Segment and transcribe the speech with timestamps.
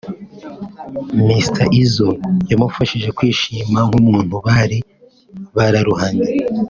[1.25, 1.27] M
[1.83, 2.09] Izzo
[2.51, 4.77] yamufashije kwishima nk’umuntu bari
[5.55, 6.25] bararuhanye